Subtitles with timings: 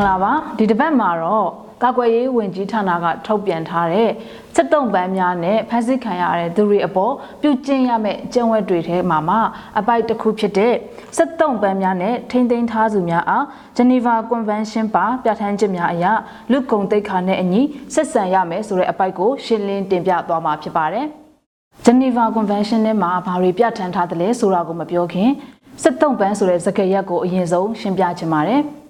[0.00, 1.48] င်္ဂလာပါဒီတစ်ပတ်မှာတော့
[1.82, 4.10] ကာကွယ်ရေးဝန်ကြီးဌာနကထုတ်ပြန်ထားတဲ့
[4.54, 7.12] စက်တုံပန်းများနဲ့ဖမ်းဆီးခံရတဲ့သူတွေအပေါ်
[7.42, 9.36] ပြုကျင့်ရမယ့်ကျင့်ဝတ်တွေထဲမှာမှ
[9.78, 10.74] အပိုက်တစ်ခုဖြစ်တဲ့
[11.16, 13.44] စက်တုံပန်းများနဲ့ထိမ့်သိမ်းထားသူများအား
[13.76, 16.04] ဂျနီဗာကွန်ဗင်းရှင်းပါပြဋ္ဌာန်းချက်များအရ
[16.50, 17.60] လူကုံတိတ်ခါနဲ့အညီ
[17.94, 21.06] ဆက်ဆံရမယ်ဆိုတဲ့အပိုက်ကိုရှင်းလင်းတင်ပြသွားမှာဖြစ်ပါတယ်
[21.84, 25.30] ဂျနီဗာကွန်ဗင်းရှင်းထဲမှာဘာတွေပြဋ္ဌာန်းထားသလဲဆိုတာကိုမပြောခင်
[25.82, 28.62] စက်တုံပန်းဆိုတဲ့စကားရပ်ကိုအရင်ဆုံးရှင်းပြချင်ပါတယ်။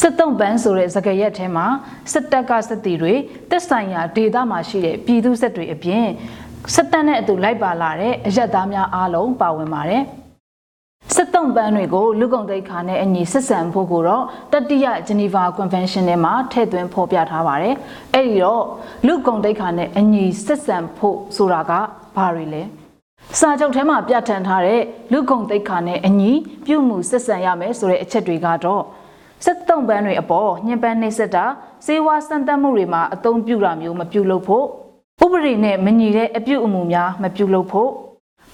[0.00, 1.66] စစ်တုံးပန်းဆိုတဲ့စကားရက်ထဲမှာ
[2.12, 3.14] စစ်တပ်ကစစ်တီတွေ
[3.50, 6.06] တက်ဆိုင်ရာဒေသမှာရှိတဲ့ပြည်သူစစ်တွေအပြင်
[6.74, 10.02] စစ်တပ်နဲ့အတူလိုက်ပါလာတဲ့အရက်သားများအားလုံးပါဝင်ပါတယ်။
[11.14, 17.74] စစ်တုံးပန်းတွေကိုလူကုန်တိတ်ခါနဲ့အညီစစ်ဆန်ဖို့ကိုတော့တတိယဂျနီဗာကွန်ဗင်းရှင်းထဲမှာထည့်သွင်းဖော်ပြထားပါတယ်။
[18.14, 18.64] အဲ့ဒီတော့
[19.06, 21.72] လူကုန်တိတ်ခါနဲ့အညီစစ်ဆန်ဖို့ဆိုတာက
[22.16, 22.62] ဘာတွေလဲ။
[23.38, 24.80] စာချုပ်ထဲမှာပြဋ္ဌာန်းထားတဲ့
[25.12, 26.32] လူကုန်တိတ်ခါနဲ့အညီ
[26.66, 28.84] ပြုမှုစစ်ဆန်ရမယ်ဆိုတဲ့အချက်တွေကတော့
[29.44, 31.44] စစ်တုံးပန်းတွေအပေါ်ညှဉ်းပန်းနှိပ်စက်တာ
[31.86, 34.64] စေဝါစံတက်မှုတွေမှာအသုံးပြုတာမျိုးမပြုလုပ်ဖို့
[35.24, 37.90] ဥပဒေနဲ့မညီတဲ့အပြုအမူများမပြုလုပ်ဖို့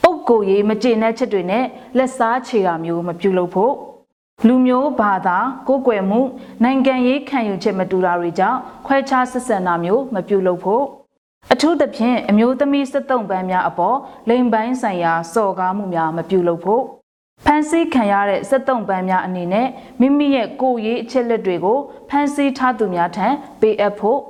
[0.03, 1.65] ပုပ်ကိုရေးမကျေနပ်ချက်တွေနဲ့
[1.97, 3.75] လက်စားချေတာမျိုးမပြုလုပ်ဖို့
[4.47, 5.39] လူမျိုးဘာသာ
[5.69, 6.21] ကိုယ်ကွယ်မှု
[6.65, 10.85] နိုင်ငံရေးခံယူချက်မတူတာတွေကြောင့်ခွဲခြားဆက်ဆံတာမျိုးမပြုလုပ်ဖို့
[11.53, 13.97] အထူးသဖြင့်အမျိုးသမီးစစ်တုံးပန်းများအပေါ်
[14.29, 16.83] လိမ်ပိုင်းဆိုင်ရာစော်ကားမှုများမပြုလုပ်ဖို့
[17.45, 19.69] ဖန်ဆီးခံရတဲ့စက်တုံပန်းများအနေနဲ့
[20.01, 21.79] မိမိရဲ့ကိုယ်ရေးအချက်လက်တွေကို
[22.11, 23.29] ဖန်ဆီးထားသူများထံ
[23.61, 24.21] ပေးအပ်ဖို့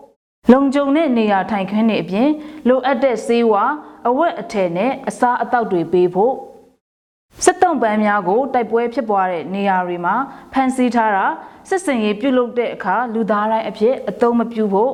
[0.52, 2.28] လုံခြုံတဲ့နေရာထိုင်ခင်းတွေအပြင်
[2.69, 3.72] လိုအပ်တဲ့ဆေးဝါး
[4.08, 6.34] အဝတ်အထည်နဲ့အစားအသောက်တွေပေးဖို့
[7.44, 10.14] စစ်တုံပန်းများကိုတိုက်ပွဲဖြစ်ပွားတဲ့နေရာတွေမှာ
[10.52, 11.27] ဖန်ဆီးထားတာ
[11.69, 14.92] စစ်စင်ရေးပြုလုပ်တဲ့အခါလူသားတိုင်းအဖြစ်အသုံးမပြုဖို့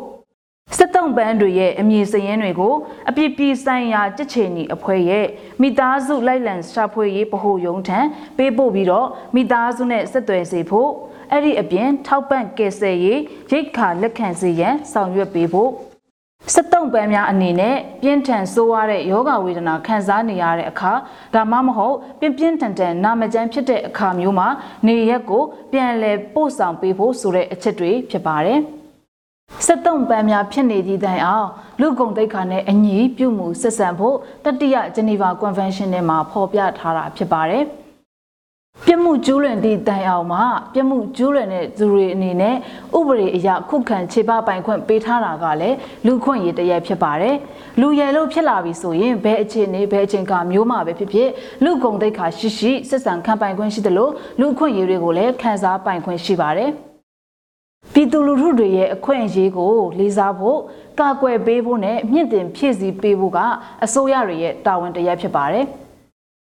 [0.79, 2.75] စစ်တုံးပန်းတွေရဲ့အမည်စရင်းတွေကို
[3.09, 5.27] အပြစ်ပြဆိုင်ရာကြက်ချေနီအဖွဲ့ရဲ့
[5.61, 7.99] မိသားစုလိုက်လံရှာဖွေရေးဗဟိုယုံထံ
[8.37, 10.91] ပေးပို့ပြီးတော့မိသားစုနဲ့ဆက်သွယ်စေဖို့
[11.31, 15.71] အဲ့ဒီအပြင်ထောက်ပံ့ကယ်ဆယ်ရေးရိတ်ခါလက်ခံစေရန်ဆောင်ရွက်ပေးဖို့
[16.55, 20.93] စက်တုံပန်းများအနေနဲ့ပြင်းထန်ဆိုးရတဲ့ယောဂဝေဒနာခံစားနေရတဲ့အခါ
[21.35, 24.49] ဒါမှမဟုတ်ပြင်းပြင်းထန်ထန်နာမကျန်းဖြစ်တဲ့အခါမျိုးမှာ
[24.87, 28.61] နေရက်ကိုပြန်လည်ပို့ဆောင်ပေးဖို့ဆိုတဲ့အချက်တွေဖြစ်ပါတယ်။
[29.67, 31.49] စစ်တုံပန်းများဖြစ်နေသည့်တိုင်အောင်
[31.81, 37.65] လူကုန်တိတ်ခါနဲ့အညီပြုမှုဆက်ဆံဖို့တတိယဂျနီဗာကွန်ဗင်းရှင်းထဲမှာဖော်ပြထားတာဖြစ်ပါတယ်။
[38.87, 42.55] ပြမှုကျူးလွန်သည့်တိုင်အောင်မှာပြမှုကျူးလွန်တဲ့သူတွေအနေနဲ့
[42.99, 45.77] ဥပဒေအရခုခံခြေပပိုင်ခွင့်ပေးထားတာကလည်း
[46.07, 47.37] လူခွင့်ရေးတရက်ဖြစ်ပါတယ်။
[47.81, 51.31] လူရယ်လို့ဖြစ်လာပြီဆိုရင်ဘယ်အခြေအနေဘယ်အချိန်ကမျိုးမှာပဲဖြစ်ဖြစ်
[51.65, 54.09] လူကုန်တိတ်ခါရှိရှိစစ်ဆန်ခံပိုင်ခွင့်ရှိသလို
[54.41, 56.73] လူခွင့်ရေးတွေကိုလည်းခံစားပိုင်ခွင့်ရှိပါတယ်။
[57.97, 60.59] ပြည်သူလူထုတွေရဲ့အခွင့်အရေးကိုလေးစားဖို့
[61.01, 63.39] ကာကွယ်ပေးဖို့နဲ့မြင့်တင်ဖြည့်ဆည်းပေးဖို့က
[63.85, 65.67] အစိုးရတွေရဲ့တာဝန်တရားဖြစ်ပါတယ်။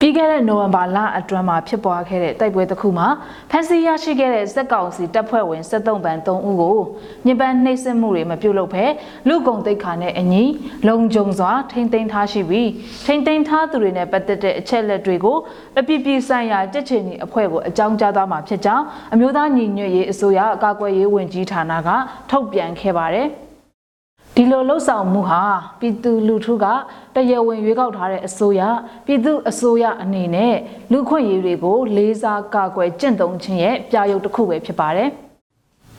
[0.04, 3.08] ပြီးခဲ့တဲ့နိုဝင်ဘာလအတွင်းမှာဖြစ်ပွားခဲ့တဲ့တိုက်ပွဲတစ်ခုမှာ
[3.50, 6.78] ဖမ်းဆီးရရှိခဲ့တဲ့စက်ကောင်စီတပ်ဖွဲ့ဝင်73ပန်း3ဦးကို
[7.26, 8.84] ညပန်းနှိပ်စက်မှုတွေမပြုလုပ်ဘဲ
[9.28, 10.42] လူကုန်တိတ်ခါနဲ့အညီ
[10.88, 12.70] လုံခြုံစွာထိမ့်သိမ်းထားရှိပြီး
[13.06, 15.36] ထိမ့်သိမ်းထားသူတွေနဲ့ပတ်သက်တဲ့အချက်လက်တွေကို
[15.78, 21.88] အပြစ်ပြဆိုင်ရာကြက်ချင်ဒီအဖွဲ့ကိုအကြောင်းကြားသွားမှာဖြစ်ကြောင်းအမျိုးသားညီညွတ်ရေးအစိုးရအကာအကွယ်ရေးဝန်ကြီးဌာနက
[22.30, 23.28] ထုတ်ပြန်ခဲ့ပါတယ်။
[24.36, 25.42] ဒီလိုလှုပ်ဆောင်မှုဟာ
[25.80, 26.66] ပြည်သူလူထုက
[27.14, 28.60] တရားဝင်ရွေးကောက်ထားတဲ့အစိုးရ
[29.06, 30.54] ပြည်သူအစိုးရအနေနဲ့
[30.92, 35.08] လူခွင့်ရေးတွေကိုလေးစားကာကွယ်ကျင့်သုံးခြင်းရဲ့ပြရုပ်တစ်ခုပဲဖြစ်ပါတယ်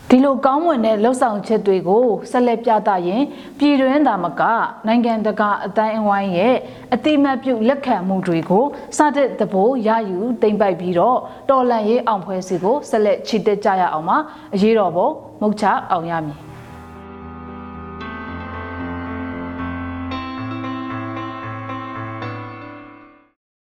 [0.09, 3.23] ဒီလိုကောင်းမွန်တဲ့လှုပ်ဆောင်ချက်တွေကိုဆက်လက်ပြသရင်
[3.59, 4.41] ပြည်တွင်းသာမက
[4.87, 6.55] နိုင်ငံတကာအတိုင်းအဝိုင်းရဲ့
[6.93, 8.65] အတိမတ်ပြုလက်ခံမှုတွေကို
[8.97, 11.17] စတဲ့သဘောရယူသိမ့်ပိုက်ပြီးတော့
[11.49, 14.17] တော်လန်ရေးအောင်ဖွဲစီကိုဆက်လက်ချီတက်ကြရအောင်ပါ
[14.53, 15.07] အရေးတော်ပုံ
[15.41, 16.54] မုတ်ချအောင်ရမည်